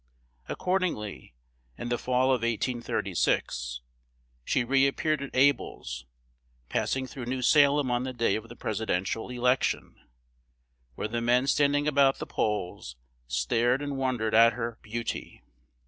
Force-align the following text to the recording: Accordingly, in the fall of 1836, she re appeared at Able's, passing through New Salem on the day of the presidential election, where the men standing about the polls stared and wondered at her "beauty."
Accordingly, 0.49 1.35
in 1.77 1.89
the 1.89 1.97
fall 1.99 2.29
of 2.33 2.41
1836, 2.41 3.81
she 4.43 4.63
re 4.63 4.87
appeared 4.87 5.21
at 5.21 5.29
Able's, 5.35 6.07
passing 6.69 7.05
through 7.05 7.25
New 7.25 7.43
Salem 7.43 7.91
on 7.91 8.01
the 8.03 8.11
day 8.11 8.35
of 8.35 8.49
the 8.49 8.55
presidential 8.55 9.29
election, 9.29 9.95
where 10.95 11.07
the 11.07 11.21
men 11.21 11.45
standing 11.45 11.87
about 11.87 12.17
the 12.17 12.25
polls 12.25 12.95
stared 13.27 13.79
and 13.83 13.95
wondered 13.95 14.33
at 14.33 14.53
her 14.53 14.79
"beauty." 14.81 15.43